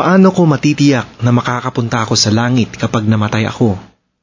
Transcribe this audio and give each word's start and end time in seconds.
Paano 0.00 0.32
ko 0.32 0.48
matitiyak 0.48 1.20
na 1.20 1.28
makakapunta 1.28 2.00
ako 2.00 2.16
sa 2.16 2.32
langit 2.32 2.72
kapag 2.72 3.04
namatay 3.04 3.44
ako? 3.44 3.76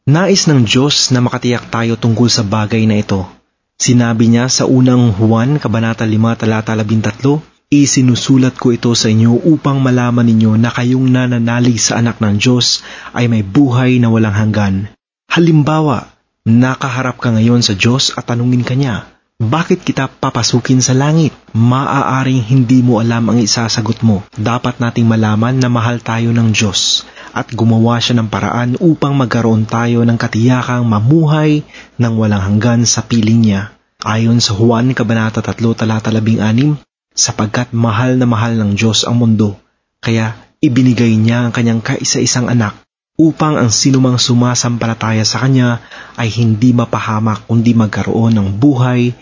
Nais 0.09 0.49
ng 0.49 0.65
Diyos 0.65 1.13
na 1.13 1.21
makatiyak 1.21 1.69
tayo 1.69 1.93
tungkol 1.93 2.33
sa 2.33 2.41
bagay 2.41 2.89
na 2.89 2.97
ito. 2.97 3.21
Sinabi 3.77 4.25
niya 4.25 4.49
sa 4.49 4.65
unang 4.65 5.13
Juan, 5.13 5.61
Kabanata 5.61 6.01
5, 6.01 6.17
Talata 6.33 6.73
13, 6.73 7.69
Isinusulat 7.69 8.57
ko 8.57 8.73
ito 8.73 8.89
sa 8.97 9.13
inyo 9.13 9.37
upang 9.53 9.77
malaman 9.77 10.25
ninyo 10.25 10.57
na 10.57 10.73
kayong 10.73 11.13
nananalig 11.13 11.77
sa 11.77 12.01
anak 12.01 12.17
ng 12.25 12.41
Diyos 12.41 12.81
ay 13.13 13.29
may 13.29 13.45
buhay 13.45 14.01
na 14.01 14.09
walang 14.09 14.33
hanggan. 14.33 14.89
Halimbawa, 15.29 16.09
nakaharap 16.49 17.21
ka 17.21 17.29
ngayon 17.37 17.61
sa 17.61 17.77
Diyos 17.77 18.17
at 18.17 18.25
tanungin 18.25 18.65
ka 18.65 18.73
niya, 18.73 19.05
bakit 19.47 19.85
kita 19.85 20.09
papasukin 20.09 20.81
sa 20.81 20.97
langit? 20.97 21.29
Maaaring 21.53 22.41
hindi 22.41 22.81
mo 22.81 22.97
alam 22.97 23.31
ang 23.31 23.39
isasagot 23.39 24.01
mo. 24.01 24.25
Dapat 24.33 24.81
nating 24.81 25.05
malaman 25.05 25.61
na 25.61 25.69
mahal 25.69 26.01
tayo 26.01 26.33
ng 26.33 26.49
Diyos 26.51 27.05
at 27.37 27.53
gumawa 27.53 28.01
siya 28.01 28.17
ng 28.17 28.33
paraan 28.33 28.81
upang 28.81 29.13
magkaroon 29.13 29.69
tayo 29.69 30.01
ng 30.01 30.17
katiyakang 30.17 30.83
mamuhay 30.89 31.61
ng 32.01 32.13
walang 32.17 32.43
hanggan 32.43 32.89
sa 32.89 33.05
piling 33.05 33.45
niya. 33.45 33.77
Ayon 34.01 34.41
sa 34.41 34.57
Juan 34.57 34.97
Kabanata 34.97 35.45
3 35.45 35.53
Talata 35.77 36.09
16, 36.09 36.81
sapagkat 37.13 37.77
mahal 37.77 38.17
na 38.17 38.25
mahal 38.25 38.57
ng 38.57 38.73
Diyos 38.73 39.05
ang 39.05 39.21
mundo, 39.21 39.57
kaya 40.01 40.33
ibinigay 40.65 41.13
niya 41.13 41.45
ang 41.45 41.53
kanyang 41.53 41.85
kaisa-isang 41.85 42.49
anak 42.49 42.86
upang 43.17 43.57
ang 43.57 43.73
sinumang 43.73 44.21
sumasampalataya 44.21 45.25
sa 45.25 45.41
Kanya 45.41 45.81
ay 46.21 46.29
hindi 46.29 46.69
mapahamak 46.69 47.49
kundi 47.49 47.73
magkaroon 47.73 48.37
ng 48.37 48.49
buhay 48.61 49.17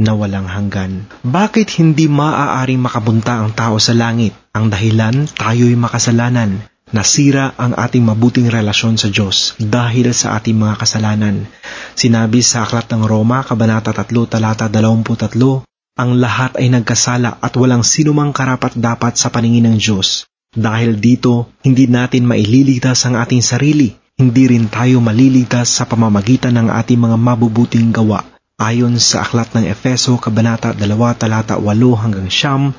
na 0.00 0.14
walang 0.14 0.46
hanggan. 0.46 1.10
Bakit 1.26 1.82
hindi 1.82 2.06
maaaring 2.06 2.80
makapunta 2.80 3.42
ang 3.42 3.50
tao 3.52 3.76
sa 3.82 3.92
langit? 3.92 4.32
Ang 4.54 4.70
dahilan, 4.70 5.26
tayo'y 5.28 5.74
makasalanan. 5.74 6.62
Nasira 6.90 7.54
ang 7.54 7.78
ating 7.78 8.02
mabuting 8.02 8.50
relasyon 8.50 8.98
sa 8.98 9.10
Diyos 9.10 9.54
dahil 9.58 10.10
sa 10.10 10.38
ating 10.38 10.58
mga 10.58 10.74
kasalanan. 10.78 11.46
Sinabi 11.94 12.42
sa 12.42 12.66
Aklat 12.66 12.90
ng 12.90 13.06
Roma, 13.06 13.46
Kabanata 13.46 13.94
3, 13.94 14.10
Talata 14.26 14.66
23, 14.66 15.66
ang 15.98 16.10
lahat 16.18 16.58
ay 16.58 16.66
nagkasala 16.70 17.38
at 17.38 17.52
walang 17.54 17.82
sinumang 17.86 18.30
karapat 18.34 18.74
dapat 18.74 19.14
sa 19.18 19.30
paningin 19.30 19.70
ng 19.70 19.76
Diyos. 19.78 20.29
Dahil 20.50 20.98
dito, 20.98 21.54
hindi 21.62 21.86
natin 21.86 22.26
maililigtas 22.26 23.06
ang 23.06 23.14
ating 23.14 23.38
sarili. 23.38 23.94
Hindi 24.18 24.50
rin 24.50 24.66
tayo 24.66 24.98
maliligtas 24.98 25.70
sa 25.78 25.86
pamamagitan 25.86 26.58
ng 26.58 26.74
ating 26.74 26.98
mga 26.98 27.14
mabubuting 27.14 27.94
gawa. 27.94 28.26
Ayon 28.58 28.98
sa 28.98 29.22
aklat 29.22 29.54
ng 29.54 29.70
Efeso, 29.70 30.18
Kabanata 30.18 30.74
2, 30.74 30.90
Talata 31.14 31.54
8 31.54 32.02
hanggang 32.02 32.26
Siyam, 32.26 32.74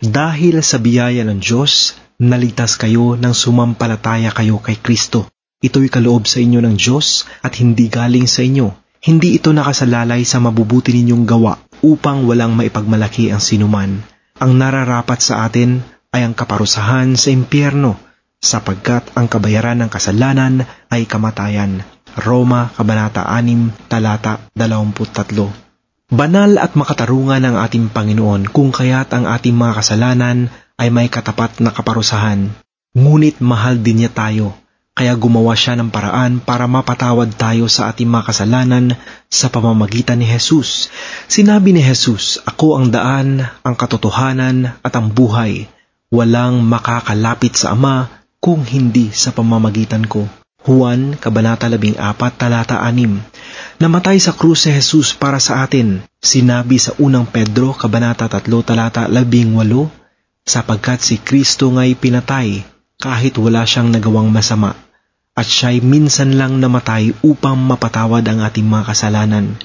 dahil 0.00 0.64
sa 0.64 0.80
biyaya 0.80 1.20
ng 1.28 1.44
Diyos, 1.44 2.00
naligtas 2.16 2.80
kayo 2.80 3.20
nang 3.20 3.36
sumampalataya 3.36 4.32
kayo 4.32 4.56
kay 4.64 4.80
Kristo. 4.80 5.28
Ito'y 5.60 5.92
kaloob 5.92 6.24
sa 6.24 6.40
inyo 6.40 6.64
ng 6.64 6.74
Diyos 6.80 7.28
at 7.44 7.52
hindi 7.60 7.92
galing 7.92 8.24
sa 8.24 8.40
inyo. 8.40 8.72
Hindi 9.04 9.36
ito 9.36 9.52
nakasalalay 9.52 10.24
sa 10.24 10.40
mabubuti 10.40 10.96
ninyong 10.96 11.28
gawa 11.28 11.60
upang 11.84 12.24
walang 12.24 12.56
maipagmalaki 12.56 13.28
ang 13.28 13.44
sinuman. 13.44 14.00
Ang 14.40 14.56
nararapat 14.56 15.20
sa 15.20 15.44
atin 15.44 15.99
ay 16.10 16.26
ang 16.26 16.34
kaparusahan 16.34 17.14
sa 17.14 17.30
impyerno, 17.30 17.98
sapagkat 18.42 19.14
ang 19.14 19.30
kabayaran 19.30 19.78
ng 19.82 19.90
kasalanan 19.90 20.66
ay 20.90 21.06
kamatayan. 21.06 21.86
Roma, 22.18 22.74
Kabanata 22.74 23.22
6, 23.22 23.86
Talata 23.86 24.42
23. 24.58 26.10
Banal 26.10 26.58
at 26.58 26.74
makatarungan 26.74 27.46
ang 27.46 27.56
ating 27.62 27.94
Panginoon 27.94 28.50
kung 28.50 28.74
kaya't 28.74 29.14
ang 29.14 29.30
ating 29.30 29.54
mga 29.54 29.78
kasalanan 29.78 30.50
ay 30.74 30.90
may 30.90 31.06
katapat 31.06 31.62
na 31.62 31.70
kaparusahan. 31.70 32.50
Ngunit 32.98 33.38
mahal 33.38 33.78
din 33.78 34.02
niya 34.02 34.10
tayo 34.10 34.58
kaya 35.00 35.16
gumawa 35.16 35.56
siya 35.56 35.80
ng 35.80 35.88
paraan 35.88 36.44
para 36.44 36.68
mapatawad 36.68 37.32
tayo 37.32 37.72
sa 37.72 37.88
ating 37.88 38.04
mga 38.04 38.34
kasalanan 38.34 38.98
sa 39.32 39.48
pamamagitan 39.48 40.20
ni 40.20 40.28
Jesus. 40.28 40.92
Sinabi 41.24 41.72
ni 41.72 41.80
Jesus, 41.80 42.36
Ako 42.44 42.76
ang 42.76 42.92
daan, 42.92 43.40
ang 43.40 43.74
katotohanan 43.80 44.76
at 44.84 44.92
ang 44.92 45.08
buhay. 45.08 45.72
Walang 46.10 46.66
makakalapit 46.66 47.54
sa 47.54 47.78
Ama 47.78 48.10
kung 48.42 48.66
hindi 48.66 49.14
sa 49.14 49.30
pamamagitan 49.30 50.02
ko. 50.10 50.26
Juan, 50.66 51.14
Kabanata 51.14 51.70
14, 51.70 51.96
Talata 52.34 52.82
6 52.82 53.78
Namatay 53.78 54.18
sa 54.18 54.34
krus 54.34 54.66
si 54.66 54.74
Jesus 54.74 55.14
para 55.14 55.38
sa 55.38 55.62
atin. 55.62 56.02
Sinabi 56.18 56.82
sa 56.82 56.98
unang 56.98 57.30
Pedro, 57.30 57.78
Kabanata 57.78 58.26
3, 58.26 58.42
Talata 58.66 59.06
18, 59.06 59.30
sapagkat 60.42 60.98
si 60.98 61.22
Kristo 61.22 61.70
nga'y 61.70 61.94
pinatay 61.94 62.66
kahit 62.98 63.38
wala 63.38 63.62
siyang 63.62 63.94
nagawang 63.94 64.34
masama 64.34 64.74
at 65.40 65.46
siya'y 65.46 65.80
minsan 65.80 66.36
lang 66.36 66.58
namatay 66.58 67.14
upang 67.24 67.56
mapatawad 67.56 68.20
ang 68.26 68.44
ating 68.44 68.66
mga 68.66 68.92
kasalanan. 68.92 69.56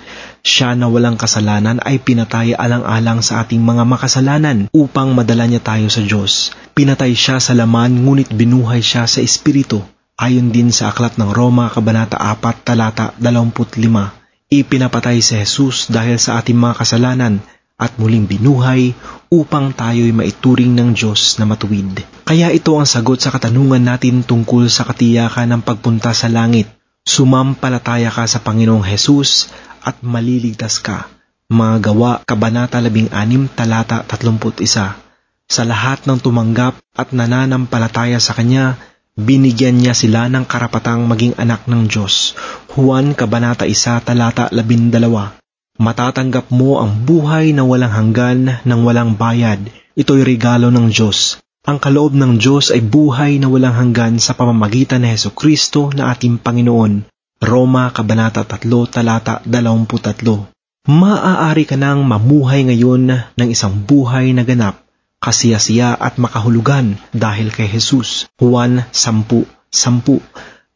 Siya 0.46 0.78
na 0.78 0.86
walang 0.86 1.18
kasalanan 1.18 1.82
ay 1.82 1.98
pinatay 1.98 2.54
alang-alang 2.54 3.26
sa 3.26 3.42
ating 3.42 3.66
mga 3.66 3.82
makasalanan 3.82 4.70
upang 4.70 5.18
madala 5.18 5.50
niya 5.50 5.58
tayo 5.58 5.90
sa 5.90 6.06
Diyos. 6.06 6.54
Pinatay 6.78 7.18
siya 7.18 7.42
sa 7.42 7.58
laman 7.58 8.06
ngunit 8.06 8.30
binuhay 8.30 8.86
siya 8.86 9.10
sa 9.10 9.26
Espiritu. 9.26 9.82
Ayon 10.22 10.54
din 10.54 10.70
sa 10.70 10.94
Aklat 10.94 11.18
ng 11.18 11.34
Roma, 11.34 11.74
Kabanata 11.74 12.22
4, 12.22 12.62
Talata 12.62 13.18
25. 13.18 14.54
Ipinapatay 14.54 15.18
si 15.18 15.34
Jesus 15.42 15.90
dahil 15.90 16.22
sa 16.22 16.38
ating 16.38 16.62
mga 16.62 16.78
kasalanan 16.78 17.42
at 17.82 17.98
muling 17.98 18.30
binuhay 18.30 18.94
upang 19.34 19.74
tayo'y 19.74 20.14
maituring 20.14 20.78
ng 20.78 20.94
Diyos 20.94 21.42
na 21.42 21.50
matuwid. 21.50 22.06
Kaya 22.22 22.54
ito 22.54 22.78
ang 22.78 22.86
sagot 22.86 23.18
sa 23.18 23.34
katanungan 23.34 23.82
natin 23.82 24.22
tungkol 24.22 24.70
sa 24.70 24.86
katiyakan 24.86 25.58
ng 25.58 25.62
pagpunta 25.66 26.14
sa 26.14 26.30
langit. 26.30 26.70
Sumampalataya 27.02 28.14
ka 28.14 28.30
sa 28.30 28.46
Panginoong 28.46 28.86
Hesus 28.86 29.50
at 29.86 30.02
maliligtas 30.02 30.82
ka. 30.82 31.06
Mga 31.46 31.94
gawa, 31.94 32.12
Kabanata 32.26 32.82
16, 32.82 33.54
Talata 33.54 34.02
31. 34.02 34.98
Sa 35.46 35.62
lahat 35.62 36.10
ng 36.10 36.18
tumanggap 36.18 36.82
at 36.98 37.14
nananampalataya 37.14 38.18
sa 38.18 38.34
Kanya, 38.34 38.82
binigyan 39.14 39.78
niya 39.78 39.94
sila 39.94 40.26
ng 40.26 40.50
karapatang 40.50 41.06
maging 41.06 41.38
anak 41.38 41.70
ng 41.70 41.86
Diyos. 41.86 42.34
Juan 42.74 43.14
Kabanata 43.14 43.70
1, 43.70 44.02
Talata 44.02 44.50
12 44.50 45.46
Matatanggap 45.76 46.50
mo 46.50 46.82
ang 46.82 47.06
buhay 47.06 47.54
na 47.54 47.62
walang 47.62 47.94
hanggan 47.94 48.64
ng 48.66 48.80
walang 48.82 49.14
bayad. 49.14 49.62
Ito'y 49.94 50.26
regalo 50.26 50.74
ng 50.74 50.90
Diyos. 50.90 51.38
Ang 51.66 51.78
kaloob 51.78 52.18
ng 52.18 52.42
Diyos 52.42 52.74
ay 52.74 52.82
buhay 52.82 53.38
na 53.38 53.54
walang 53.54 53.76
hanggan 53.76 54.18
sa 54.18 54.34
pamamagitan 54.34 55.06
ni 55.06 55.14
Heso 55.14 55.36
Kristo 55.36 55.94
na 55.94 56.10
ating 56.10 56.42
Panginoon. 56.42 57.15
Roma, 57.44 57.92
Kabanata 57.92 58.48
3, 58.48 58.64
Talata 58.88 59.44
23. 59.44 60.88
Maaari 60.88 61.68
ka 61.68 61.76
nang 61.76 62.08
mamuhay 62.08 62.64
ngayon 62.64 63.12
ng 63.12 63.50
isang 63.52 63.76
buhay 63.76 64.32
na 64.32 64.48
ganap, 64.48 64.80
kasiyasiya 65.20 66.00
at 66.00 66.16
makahulugan 66.16 66.96
dahil 67.12 67.52
kay 67.52 67.68
Jesus. 67.68 68.32
Juan 68.40 68.88
10, 68.88 69.52
10 69.68 70.24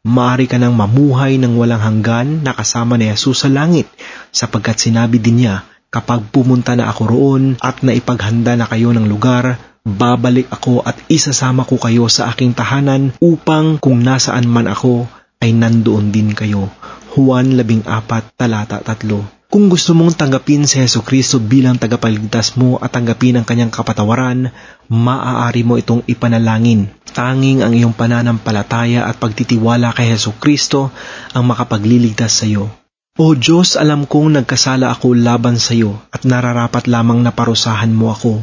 Maari 0.04 0.44
ka 0.52 0.60
nang 0.60 0.76
mamuhay 0.76 1.40
ng 1.40 1.56
walang 1.56 1.80
hanggan 1.80 2.44
na 2.44 2.52
kasama 2.52 3.00
ni 3.00 3.08
Jesus 3.08 3.40
sa 3.40 3.48
langit, 3.48 3.88
sapagkat 4.28 4.76
sinabi 4.76 5.16
din 5.16 5.40
niya, 5.40 5.64
kapag 5.88 6.28
pumunta 6.28 6.76
na 6.76 6.92
ako 6.92 7.02
roon 7.08 7.44
at 7.64 7.80
naipaghanda 7.80 8.52
na 8.60 8.68
kayo 8.68 8.92
ng 8.92 9.08
lugar, 9.08 9.56
babalik 9.88 10.52
ako 10.52 10.84
at 10.84 11.00
isasama 11.08 11.64
ko 11.64 11.80
kayo 11.80 12.04
sa 12.12 12.28
aking 12.28 12.52
tahanan 12.52 13.16
upang 13.16 13.80
kung 13.80 14.04
nasaan 14.04 14.44
man 14.44 14.68
ako 14.68 15.08
ay 15.40 15.56
nandoon 15.56 16.12
din 16.12 16.36
kayo. 16.36 16.68
Juan 17.16 17.56
14, 17.56 18.36
talata 18.38 18.78
3 18.84 19.48
Kung 19.50 19.66
gusto 19.66 19.96
mong 19.96 20.14
tanggapin 20.14 20.68
si 20.68 20.78
Yeso 20.78 21.02
Kristo 21.02 21.42
bilang 21.42 21.80
tagapagligtas 21.80 22.54
mo 22.60 22.78
at 22.78 22.94
tanggapin 22.94 23.40
ang 23.40 23.48
kanyang 23.48 23.74
kapatawaran, 23.74 24.52
maaari 24.86 25.66
mo 25.66 25.74
itong 25.80 26.06
ipanalangin 26.06 26.92
Tanging 27.10 27.66
ang 27.66 27.74
iyong 27.74 27.90
pananampalataya 27.90 29.02
at 29.02 29.18
pagtitiwala 29.18 29.90
kay 29.90 30.14
Heso 30.14 30.30
Kristo 30.38 30.94
ang 31.34 31.44
makapagliligtas 31.50 32.30
sa 32.30 32.46
iyo. 32.46 32.70
O 33.18 33.34
Diyos, 33.34 33.74
alam 33.74 34.06
kong 34.06 34.38
nagkasala 34.38 34.94
ako 34.94 35.18
laban 35.18 35.58
sa 35.58 35.74
iyo 35.74 35.98
at 36.14 36.22
nararapat 36.22 36.86
lamang 36.86 37.26
na 37.26 37.34
parusahan 37.34 37.90
mo 37.90 38.14
ako. 38.14 38.38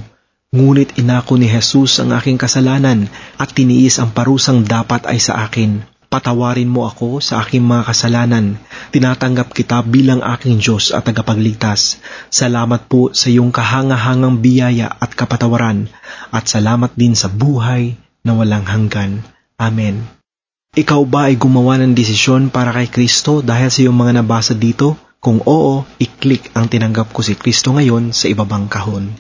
Ngunit 0.52 1.00
inako 1.00 1.40
ni 1.40 1.48
Jesus 1.48 2.04
ang 2.04 2.12
aking 2.12 2.36
kasalanan 2.36 3.08
at 3.40 3.56
tiniis 3.56 4.04
ang 4.04 4.12
parusang 4.12 4.68
dapat 4.68 5.08
ay 5.08 5.20
sa 5.24 5.48
akin. 5.48 5.97
Patawarin 6.08 6.72
mo 6.72 6.88
ako 6.88 7.20
sa 7.20 7.44
aking 7.44 7.68
mga 7.68 7.92
kasalanan. 7.92 8.56
Tinatanggap 8.96 9.52
kita 9.52 9.84
bilang 9.84 10.24
aking 10.24 10.56
Diyos 10.64 10.96
at 10.96 11.04
tagapagligtas. 11.04 12.00
Salamat 12.32 12.88
po 12.88 13.12
sa 13.12 13.28
iyong 13.28 13.52
kahangahangang 13.52 14.40
biyaya 14.40 14.88
at 14.88 15.12
kapatawaran 15.12 15.92
at 16.32 16.48
salamat 16.48 16.96
din 16.96 17.12
sa 17.12 17.28
buhay 17.28 18.00
na 18.24 18.40
walang 18.40 18.64
hanggan. 18.64 19.20
Amen. 19.60 20.08
Ikaw 20.80 21.02
ba 21.04 21.28
ay 21.28 21.36
gumawa 21.36 21.76
ng 21.84 21.92
desisyon 21.92 22.56
para 22.56 22.72
kay 22.72 22.88
Kristo 22.88 23.44
dahil 23.44 23.68
sa 23.68 23.84
iyong 23.84 23.98
mga 23.98 24.24
nabasa 24.24 24.56
dito? 24.56 24.96
Kung 25.18 25.44
oo, 25.44 25.84
i-click 25.98 26.54
ang 26.54 26.72
tinanggap 26.72 27.12
ko 27.12 27.26
si 27.26 27.36
Kristo 27.36 27.74
ngayon 27.74 28.14
sa 28.14 28.30
ibabang 28.30 28.70
kahon. 28.70 29.18